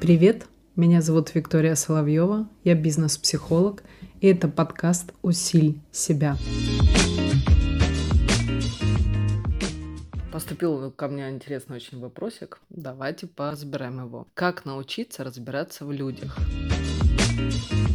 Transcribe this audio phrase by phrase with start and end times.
[0.00, 3.82] Привет, меня зовут Виктория Соловьева, я бизнес-психолог,
[4.20, 6.36] и это подкаст «Усиль себя».
[10.32, 12.60] Поступил ко мне интересный очень вопросик.
[12.70, 14.26] Давайте позабираем его.
[14.34, 16.38] Как научиться разбираться в людях?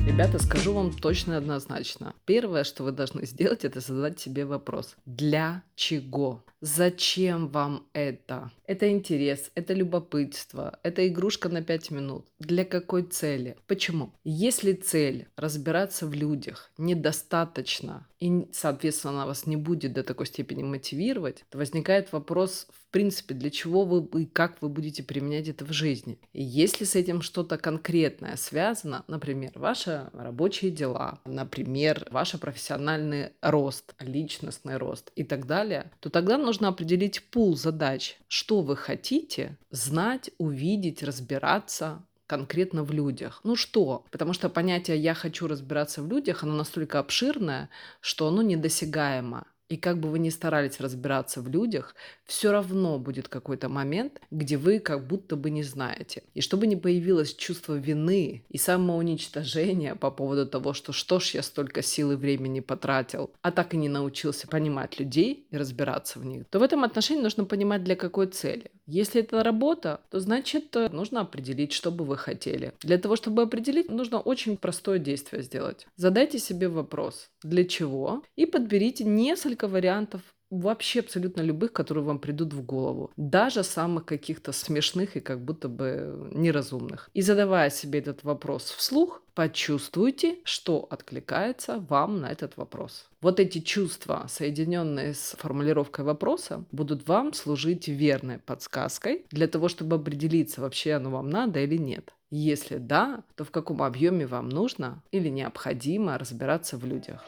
[0.05, 2.13] Ребята, скажу вам точно и однозначно.
[2.25, 4.95] Первое, что вы должны сделать, это задать себе вопрос.
[5.05, 6.43] Для чего?
[6.61, 8.51] Зачем вам это?
[8.65, 12.25] Это интерес, это любопытство, это игрушка на 5 минут.
[12.39, 13.57] Для какой цели?
[13.67, 14.13] Почему?
[14.23, 21.43] Если цель разбираться в людях недостаточно и, соответственно, вас не будет до такой степени мотивировать,
[21.49, 25.73] то возникает вопрос, в принципе, для чего вы и как вы будете применять это в
[25.73, 26.17] жизни.
[26.31, 33.93] И если с этим что-то конкретное связано, например, ваши рабочие дела, например, ваш профессиональный рост,
[33.99, 40.31] личностный рост и так далее, то тогда нужно определить пул задач, что вы хотите знать,
[40.37, 43.41] увидеть, разбираться, конкретно в людях.
[43.43, 44.05] Ну что?
[44.11, 47.69] Потому что понятие «я хочу разбираться в людях», оно настолько обширное,
[48.01, 49.45] что оно недосягаемо.
[49.69, 54.55] И как бы вы ни старались разбираться в людях, все равно будет какой-то момент, где
[54.55, 56.21] вы как будто бы не знаете.
[56.35, 61.41] И чтобы не появилось чувство вины и самоуничтожения по поводу того, что что ж я
[61.41, 66.25] столько сил и времени потратил, а так и не научился понимать людей и разбираться в
[66.25, 68.69] них, то в этом отношении нужно понимать, для какой цели.
[68.85, 72.73] Если это работа, то значит э, нужно определить, что бы вы хотели.
[72.81, 75.87] Для того, чтобы определить, нужно очень простое действие сделать.
[75.95, 80.21] Задайте себе вопрос, для чего, и подберите несколько вариантов
[80.59, 83.11] вообще абсолютно любых, которые вам придут в голову.
[83.17, 87.09] Даже самых каких-то смешных и как будто бы неразумных.
[87.13, 93.09] И задавая себе этот вопрос вслух, почувствуйте, что откликается вам на этот вопрос.
[93.21, 99.95] Вот эти чувства, соединенные с формулировкой вопроса, будут вам служить верной подсказкой для того, чтобы
[99.95, 102.13] определиться, вообще оно вам надо или нет.
[102.29, 107.23] Если да, то в каком объеме вам нужно или необходимо разбираться в людях.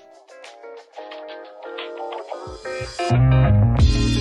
[2.45, 4.15] Thank you.